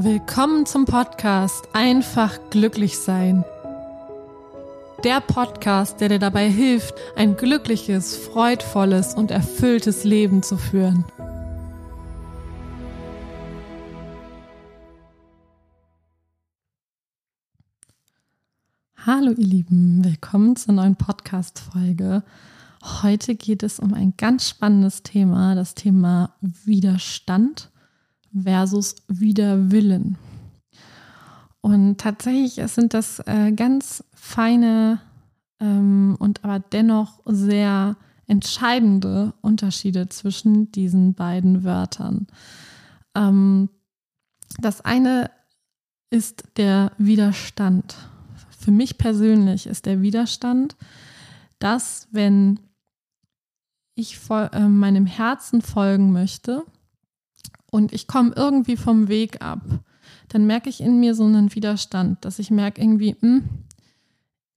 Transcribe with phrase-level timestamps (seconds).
[0.00, 3.44] Willkommen zum Podcast Einfach glücklich sein.
[5.02, 11.04] Der Podcast, der dir dabei hilft, ein glückliches, freudvolles und erfülltes Leben zu führen.
[19.04, 22.22] Hallo ihr Lieben, willkommen zur neuen Podcast-Folge.
[23.02, 27.72] Heute geht es um ein ganz spannendes Thema, das Thema Widerstand
[28.42, 30.16] versus Widerwillen.
[31.60, 35.00] Und tatsächlich sind das äh, ganz feine
[35.60, 42.26] ähm, und aber dennoch sehr entscheidende Unterschiede zwischen diesen beiden Wörtern.
[43.14, 43.68] Ähm,
[44.58, 45.30] das eine
[46.10, 47.96] ist der Widerstand.
[48.58, 50.76] Für mich persönlich ist der Widerstand,
[51.58, 52.60] dass wenn
[53.94, 56.64] ich äh, meinem Herzen folgen möchte,
[57.70, 59.60] und ich komme irgendwie vom Weg ab,
[60.28, 63.44] dann merke ich in mir so einen Widerstand, dass ich merke irgendwie, mh, hm,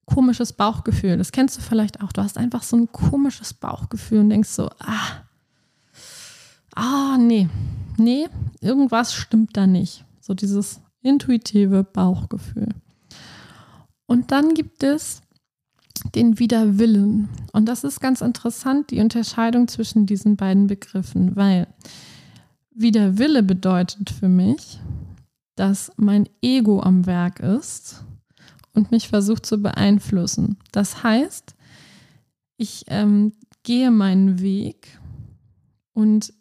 [0.06, 1.16] komisches Bauchgefühl.
[1.16, 2.12] Das kennst du vielleicht auch.
[2.12, 5.22] Du hast einfach so ein komisches Bauchgefühl und denkst so, ah,
[6.74, 7.48] ah, nee,
[7.96, 8.28] nee,
[8.60, 10.04] irgendwas stimmt da nicht.
[10.20, 12.68] So dieses intuitive Bauchgefühl.
[14.06, 15.22] Und dann gibt es
[16.14, 17.28] den Widerwillen.
[17.52, 21.68] Und das ist ganz interessant, die Unterscheidung zwischen diesen beiden Begriffen, weil
[22.74, 24.80] Widerwille bedeutet für mich,
[25.56, 28.04] dass mein Ego am Werk ist
[28.74, 30.58] und mich versucht zu beeinflussen.
[30.72, 31.54] Das heißt,
[32.56, 34.98] ich ähm, gehe meinen Weg
[35.92, 36.32] und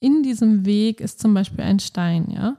[0.00, 2.56] in diesem Weg ist zum Beispiel ein Stein, ja.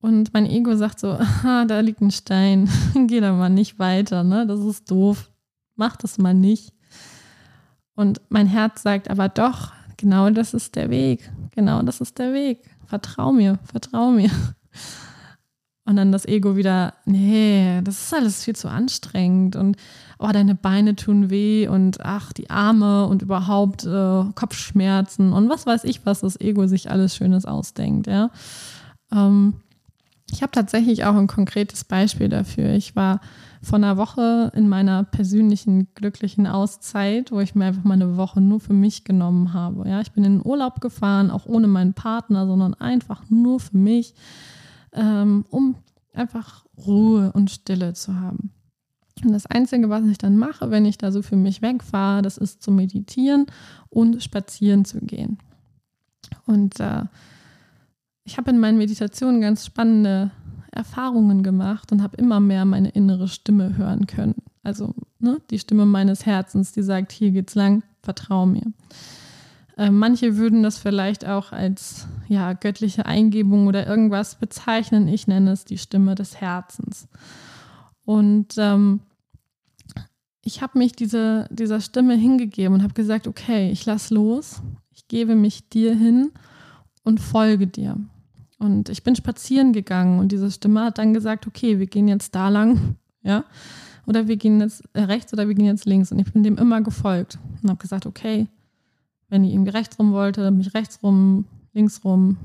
[0.00, 2.68] Und mein Ego sagt so, aha, da liegt ein Stein,
[3.06, 4.46] geh da mal nicht weiter, ne?
[4.46, 5.30] Das ist doof,
[5.76, 6.72] mach das mal nicht.
[7.94, 9.72] Und mein Herz sagt aber doch,
[10.02, 11.30] genau das ist der Weg.
[11.54, 12.68] Genau das ist der Weg.
[12.86, 14.30] Vertrau mir, vertrau mir.
[15.84, 19.76] Und dann das Ego wieder, nee, das ist alles viel zu anstrengend und
[20.18, 25.66] oh, deine Beine tun weh und ach, die Arme und überhaupt äh, Kopfschmerzen und was
[25.66, 28.30] weiß ich, was das Ego sich alles Schönes ausdenkt, ja.
[29.10, 29.54] Ähm,
[30.32, 32.70] ich habe tatsächlich auch ein konkretes Beispiel dafür.
[32.72, 33.20] Ich war
[33.62, 38.40] vor einer Woche in meiner persönlichen glücklichen Auszeit, wo ich mir einfach mal eine Woche
[38.40, 39.88] nur für mich genommen habe.
[39.88, 43.76] Ja, ich bin in den Urlaub gefahren, auch ohne meinen Partner, sondern einfach nur für
[43.76, 44.14] mich,
[44.94, 45.76] ähm, um
[46.14, 48.50] einfach Ruhe und Stille zu haben.
[49.22, 52.38] Und das Einzige, was ich dann mache, wenn ich da so für mich wegfahre, das
[52.38, 53.46] ist zu meditieren
[53.90, 55.38] und spazieren zu gehen.
[56.46, 57.04] Und äh,
[58.24, 60.30] ich habe in meinen Meditationen ganz spannende
[60.70, 64.36] Erfahrungen gemacht und habe immer mehr meine innere Stimme hören können.
[64.62, 68.72] Also ne, die Stimme meines Herzens, die sagt, hier geht's lang, vertrau mir.
[69.76, 75.08] Äh, manche würden das vielleicht auch als ja, göttliche Eingebung oder irgendwas bezeichnen.
[75.08, 77.08] Ich nenne es die Stimme des Herzens.
[78.04, 79.00] Und ähm,
[80.44, 85.08] ich habe mich diese, dieser Stimme hingegeben und habe gesagt, okay, ich lass los, ich
[85.08, 86.32] gebe mich dir hin
[87.04, 87.96] und folge dir.
[88.58, 92.34] Und ich bin spazieren gegangen und diese Stimme hat dann gesagt, okay, wir gehen jetzt
[92.34, 93.44] da lang, ja,
[94.06, 96.12] oder wir gehen jetzt äh, rechts oder wir gehen jetzt links.
[96.12, 98.46] Und ich bin dem immer gefolgt und habe gesagt, okay,
[99.28, 102.36] wenn ich irgendwie rechts rum wollte, mich rechts rum, links rum,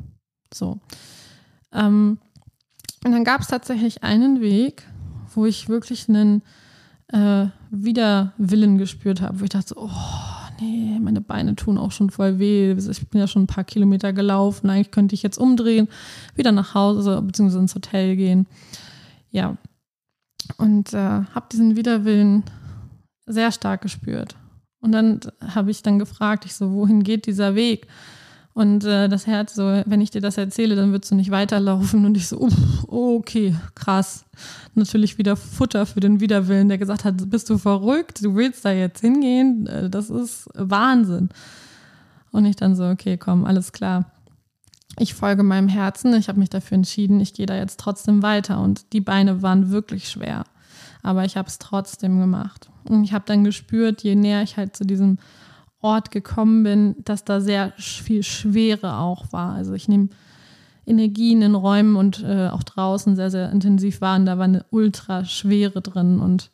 [0.54, 0.80] so.
[1.72, 2.18] Ähm,
[3.06, 4.84] und dann gab es tatsächlich einen Weg,
[5.34, 6.42] wo ich wirklich einen
[7.10, 9.90] äh, Widerwillen gespürt habe, wo ich dachte, oh,
[10.60, 12.72] nee, meine Beine tun auch schon voll weh.
[12.72, 14.70] Ich bin ja schon ein paar Kilometer gelaufen.
[14.70, 15.88] Eigentlich könnte ich jetzt umdrehen,
[16.36, 17.60] wieder nach Hause bzw.
[17.60, 18.48] ins Hotel gehen.
[19.32, 19.58] Ja.
[20.58, 22.44] Und äh, habe diesen Widerwillen
[23.26, 24.36] sehr stark gespürt.
[24.80, 27.88] Und dann habe ich dann gefragt, ich so, wohin geht dieser Weg?
[28.58, 32.04] Und äh, das Herz so, wenn ich dir das erzähle, dann würdest du nicht weiterlaufen.
[32.08, 34.26] Und ich so, uff, okay, krass.
[34.74, 38.26] Natürlich wieder Futter für den Widerwillen, der gesagt hat, bist du verrückt?
[38.26, 39.68] Du willst da jetzt hingehen?
[39.68, 41.30] Äh, das ist Wahnsinn.
[42.32, 44.12] Und ich dann so, okay, komm, alles klar.
[44.98, 48.60] Ich folge meinem Herzen, ich habe mich dafür entschieden, ich gehe da jetzt trotzdem weiter.
[48.60, 50.46] Und die Beine waren wirklich schwer.
[51.04, 52.72] Aber ich habe es trotzdem gemacht.
[52.86, 55.20] Und ich habe dann gespürt, je näher ich halt zu diesem
[55.80, 59.54] Ort gekommen bin, dass da sehr viel Schwere auch war.
[59.54, 60.10] Also ich nehme
[60.86, 64.26] Energien in Räumen und äh, auch draußen sehr, sehr intensiv waren.
[64.26, 66.50] Da war eine Ultraschwere drin und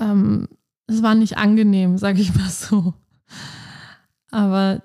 [0.00, 0.48] ähm,
[0.86, 2.94] es war nicht angenehm, sage ich mal so.
[4.30, 4.82] Aber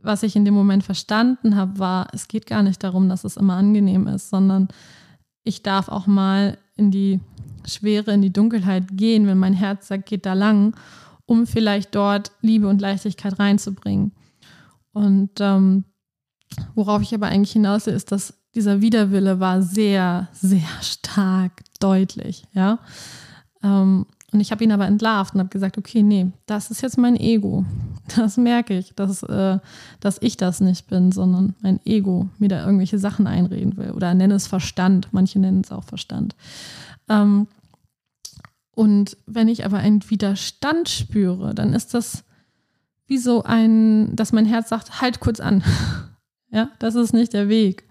[0.00, 3.36] was ich in dem Moment verstanden habe, war, es geht gar nicht darum, dass es
[3.36, 4.68] immer angenehm ist, sondern
[5.42, 7.20] ich darf auch mal in die
[7.66, 10.76] Schwere, in die Dunkelheit gehen, wenn mein Herz sagt, geht da lang
[11.28, 14.12] um vielleicht dort Liebe und Leichtigkeit reinzubringen.
[14.92, 15.84] Und ähm,
[16.74, 22.44] worauf ich aber eigentlich hinaus will, ist, dass dieser Widerwille war sehr, sehr stark, deutlich,
[22.54, 22.78] ja.
[23.62, 26.98] Ähm, und ich habe ihn aber entlarvt und habe gesagt, okay, nee, das ist jetzt
[26.98, 27.64] mein Ego.
[28.16, 29.58] Das merke ich, dass, äh,
[30.00, 33.90] dass ich das nicht bin, sondern mein Ego mir da irgendwelche Sachen einreden will.
[33.90, 36.34] Oder nenne es Verstand, manche nennen es auch Verstand.
[37.10, 37.48] Ähm,
[38.78, 42.22] und wenn ich aber einen Widerstand spüre, dann ist das
[43.08, 45.64] wie so ein, dass mein Herz sagt, halt kurz an.
[46.52, 47.88] ja, das ist nicht der Weg.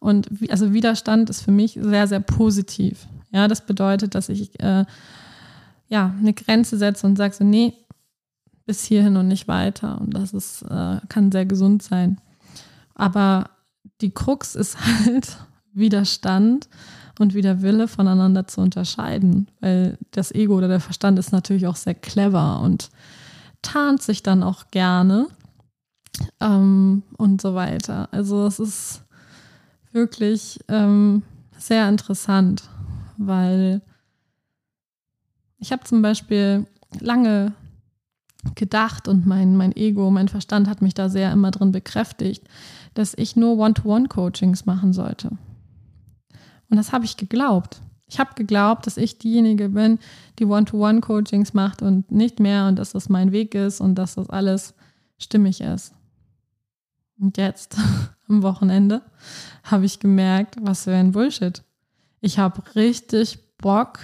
[0.00, 3.06] Und also Widerstand ist für mich sehr, sehr positiv.
[3.30, 4.84] Ja, das bedeutet, dass ich äh,
[5.86, 7.74] ja eine Grenze setze und sage so, nee,
[8.64, 10.00] bis hierhin und nicht weiter.
[10.00, 12.20] Und das ist, äh, kann sehr gesund sein.
[12.96, 13.50] Aber
[14.00, 15.36] die Krux ist halt
[15.72, 16.68] Widerstand
[17.20, 21.94] und Widerwille voneinander zu unterscheiden, weil das Ego oder der Verstand ist natürlich auch sehr
[21.94, 22.90] clever und
[23.62, 25.26] tarnt sich dann auch gerne
[26.40, 28.08] ähm, und so weiter.
[28.12, 29.02] Also es ist
[29.92, 31.22] wirklich ähm,
[31.58, 32.68] sehr interessant,
[33.16, 33.80] weil
[35.58, 36.66] ich habe zum Beispiel
[37.00, 37.52] lange
[38.54, 42.44] gedacht und mein, mein Ego, mein Verstand hat mich da sehr immer drin bekräftigt,
[42.94, 45.30] dass ich nur One-to-One-Coachings machen sollte.
[46.68, 47.80] Und das habe ich geglaubt.
[48.08, 49.98] Ich habe geglaubt, dass ich diejenige bin,
[50.38, 54.30] die One-to-One-Coachings macht und nicht mehr und dass das mein Weg ist und dass das
[54.30, 54.74] alles
[55.18, 55.92] stimmig ist.
[57.18, 57.76] Und jetzt,
[58.28, 59.02] am Wochenende,
[59.64, 61.62] habe ich gemerkt, was für ein Bullshit.
[62.20, 63.98] Ich habe richtig Bock,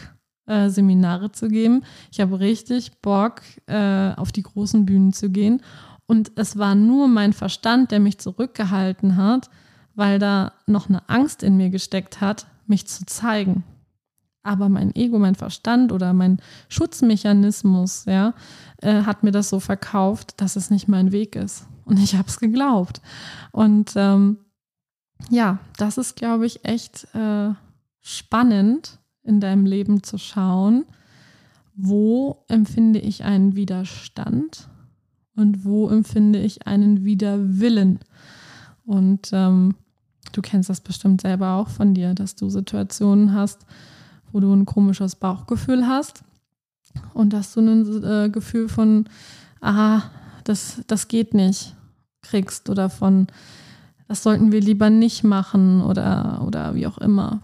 [0.46, 1.84] äh, Seminare zu geben.
[2.10, 5.62] Ich habe richtig Bock, äh, auf die großen Bühnen zu gehen.
[6.06, 9.48] Und es war nur mein Verstand, der mich zurückgehalten hat,
[9.94, 13.64] weil da noch eine Angst in mir gesteckt hat, mich zu zeigen.
[14.42, 18.34] Aber mein Ego, mein Verstand oder mein Schutzmechanismus, ja,
[18.78, 21.66] äh, hat mir das so verkauft, dass es nicht mein Weg ist.
[21.84, 23.00] Und ich habe es geglaubt.
[23.52, 24.38] Und ähm,
[25.30, 27.50] ja, das ist, glaube ich, echt äh,
[28.00, 30.84] spannend in deinem Leben zu schauen,
[31.74, 34.68] wo empfinde ich einen Widerstand
[35.36, 38.00] und wo empfinde ich einen Widerwillen.
[38.84, 39.76] Und ähm,
[40.32, 43.66] du kennst das bestimmt selber auch von dir, dass du Situationen hast,
[44.32, 46.24] wo du ein komisches Bauchgefühl hast
[47.14, 49.06] und dass du ein äh, Gefühl von,
[49.60, 50.10] aha,
[50.44, 51.74] das, das geht nicht,
[52.22, 53.26] kriegst oder von,
[54.08, 57.40] das sollten wir lieber nicht machen oder, oder wie auch immer.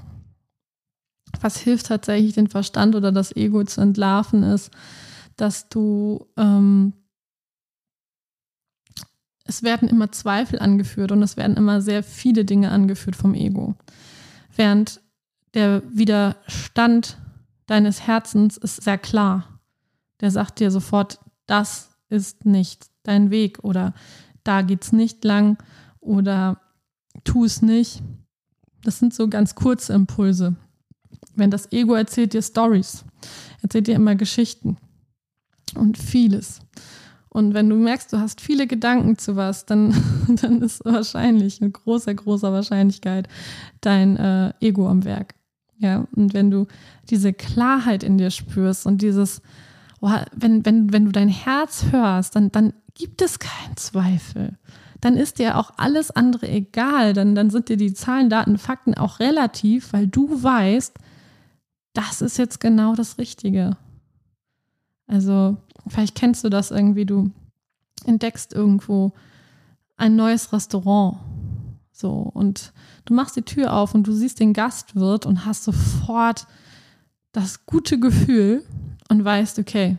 [1.40, 4.70] Was hilft tatsächlich, den Verstand oder das Ego zu entlarven, ist,
[5.36, 6.94] dass du, ähm,
[9.48, 13.74] es werden immer Zweifel angeführt und es werden immer sehr viele Dinge angeführt vom Ego.
[14.54, 15.00] Während
[15.54, 17.16] der Widerstand
[17.66, 19.60] deines Herzens ist sehr klar.
[20.20, 23.94] Der sagt dir sofort, das ist nicht dein Weg oder
[24.44, 25.56] da geht's nicht lang
[26.00, 26.60] oder
[27.24, 28.02] tu es nicht.
[28.82, 30.56] Das sind so ganz kurze Impulse.
[31.36, 33.04] Wenn das Ego erzählt dir Stories,
[33.62, 34.76] erzählt dir immer Geschichten
[35.74, 36.60] und vieles.
[37.30, 39.94] Und wenn du merkst, du hast viele Gedanken zu was, dann,
[40.40, 43.28] dann ist wahrscheinlich mit großer, großer Wahrscheinlichkeit
[43.80, 45.34] dein äh, Ego am Werk.
[45.78, 46.66] Ja, und wenn du
[47.08, 49.42] diese Klarheit in dir spürst und dieses,
[50.00, 54.58] oh, wenn, wenn, wenn du dein Herz hörst, dann, dann gibt es keinen Zweifel.
[55.00, 57.12] Dann ist dir auch alles andere egal.
[57.12, 60.98] Dann, dann sind dir die Zahlen, Daten, Fakten auch relativ, weil du weißt,
[61.92, 63.76] das ist jetzt genau das Richtige.
[65.06, 65.56] Also,
[65.86, 67.30] vielleicht kennst du das irgendwie, du
[68.04, 69.12] entdeckst irgendwo
[69.96, 71.18] ein neues Restaurant
[71.98, 72.72] so, und
[73.06, 76.46] du machst die Tür auf und du siehst den Gastwirt und hast sofort
[77.32, 78.64] das gute Gefühl
[79.08, 79.96] und weißt, okay,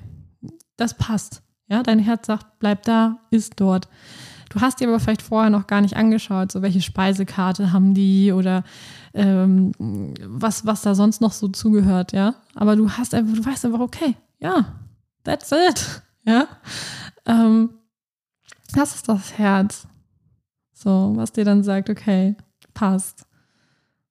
[0.77, 1.41] das passt.
[1.67, 3.89] Ja, dein Herz sagt, bleib da, ist dort.
[4.50, 8.31] Du hast dir aber vielleicht vorher noch gar nicht angeschaut, so welche Speisekarte haben die
[8.31, 8.63] oder
[9.13, 9.74] ähm,
[10.25, 12.36] was, was da sonst noch so zugehört, ja.
[12.55, 14.78] Aber du hast einfach, du weißt einfach, okay, ja,
[15.29, 16.01] that's it.
[16.25, 16.48] Ja.
[17.25, 17.69] Ähm,
[18.75, 19.88] das ist das Herz.
[20.74, 22.36] So, was dir dann sagt, okay,
[22.74, 23.25] passt.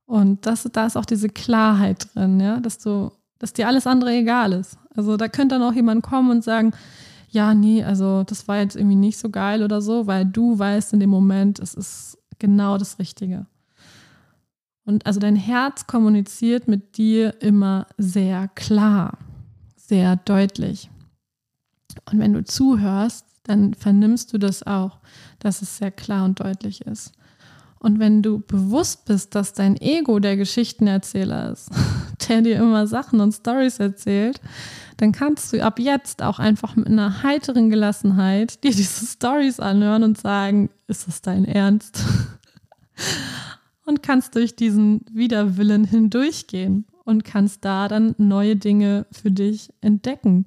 [0.07, 4.13] Und das, da ist auch diese Klarheit drin, ja, dass du, dass dir alles andere
[4.15, 4.79] egal ist.
[4.97, 6.73] Also da könnte dann auch jemand kommen und sagen,
[7.31, 10.95] ja, nee, also das war jetzt irgendwie nicht so geil oder so, weil du weißt
[10.95, 13.47] in dem Moment, es ist genau das Richtige.
[14.85, 19.19] Und also dein Herz kommuniziert mit dir immer sehr klar,
[19.77, 20.91] sehr deutlich.
[22.11, 24.99] Und wenn du zuhörst, dann vernimmst du das auch,
[25.39, 27.13] dass es sehr klar und deutlich ist.
[27.81, 31.71] Und wenn du bewusst bist, dass dein Ego der Geschichtenerzähler ist,
[32.29, 34.41] der dir immer Sachen und Stories erzählt,
[34.97, 40.03] dann kannst du ab jetzt auch einfach mit einer heiteren Gelassenheit dir diese Stories anhören
[40.03, 42.03] und sagen, ist das dein Ernst?
[43.87, 50.47] und kannst durch diesen Widerwillen hindurchgehen und kannst da dann neue Dinge für dich entdecken,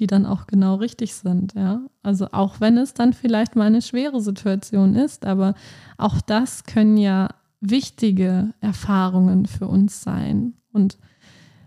[0.00, 1.82] die dann auch genau richtig sind, ja.
[2.02, 5.54] Also auch wenn es dann vielleicht mal eine schwere Situation ist, aber
[5.98, 7.28] auch das können ja
[7.60, 10.98] wichtige Erfahrungen für uns sein und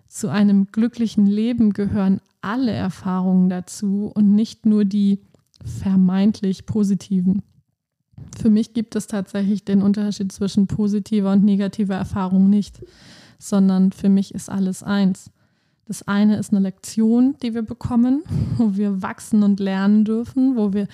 [0.08, 5.20] zu einem glücklichen Leben gehören alle Erfahrungen dazu und nicht nur die
[5.64, 7.42] vermeintlich positiven.
[8.40, 12.84] Für mich gibt es tatsächlich den Unterschied zwischen positiver und negativer Erfahrung nicht,
[13.40, 15.32] sondern für mich ist alles eins.
[15.86, 18.24] Das eine ist eine Lektion, die wir bekommen,
[18.58, 20.88] wo wir wachsen und lernen dürfen, wo wir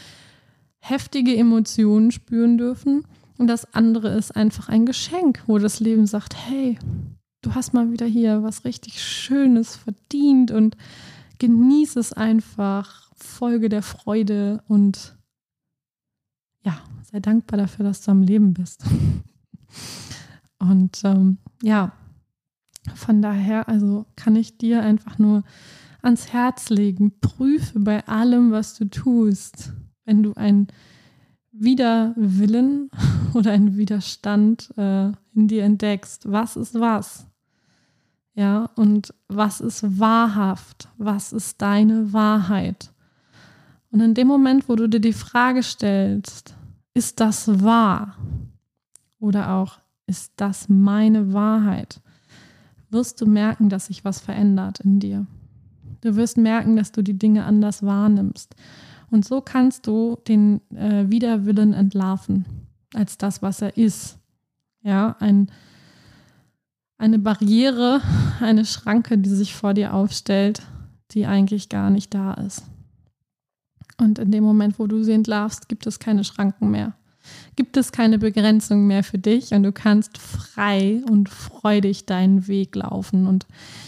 [0.79, 3.03] heftige Emotionen spüren dürfen.
[3.37, 6.77] Und das andere ist einfach ein Geschenk, wo das Leben sagt, hey,
[7.41, 10.75] du hast mal wieder hier was richtig Schönes verdient und
[11.37, 15.17] genieß es einfach, folge der Freude und
[16.63, 18.83] ja, sei dankbar dafür, dass du am Leben bist.
[20.61, 21.93] Und ähm, ja,
[22.95, 25.43] von daher, also kann ich dir einfach nur
[26.01, 29.73] ans Herz legen, prüfe bei allem, was du tust,
[30.05, 30.67] wenn du einen
[31.51, 32.89] Widerwillen
[33.33, 37.27] oder einen Widerstand äh, in dir entdeckst, was ist was?
[38.33, 40.87] Ja, und was ist wahrhaft?
[40.97, 42.93] Was ist deine Wahrheit?
[43.91, 46.55] Und in dem Moment, wo du dir die Frage stellst,
[46.93, 48.15] ist das wahr?
[49.19, 52.01] Oder auch, ist das meine Wahrheit?
[52.89, 55.27] Wirst du merken, dass sich was verändert in dir.
[56.01, 58.55] Du wirst merken, dass du die Dinge anders wahrnimmst.
[59.11, 62.45] Und so kannst du den äh, Widerwillen entlarven
[62.93, 64.17] als das, was er ist.
[64.81, 65.51] Ja, ein
[66.99, 68.01] eine Barriere,
[68.41, 70.61] eine Schranke, die sich vor dir aufstellt,
[71.11, 72.63] die eigentlich gar nicht da ist.
[73.97, 76.93] Und in dem Moment, wo du sie entlarvst, gibt es keine Schranken mehr.
[77.59, 82.73] Gibt es keine Begrenzung mehr für dich und du kannst frei und freudig deinen Weg
[82.73, 83.27] laufen.
[83.27, 83.47] Und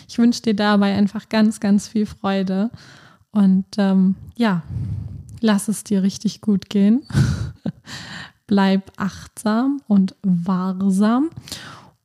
[0.09, 2.69] ich wünsche dir dabei einfach ganz, ganz viel Freude.
[3.31, 4.63] Und ähm, ja,
[5.39, 7.03] lass es dir richtig gut gehen.
[8.45, 11.29] Bleib achtsam und wahrsam.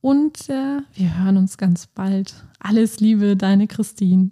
[0.01, 2.33] Und äh, wir hören uns ganz bald.
[2.61, 4.31] Alles Liebe, deine Christine.